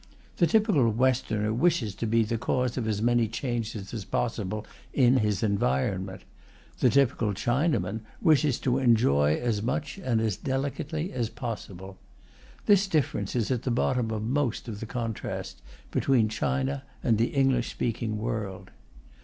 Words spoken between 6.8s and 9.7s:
typical Chinaman wishes to enjoy as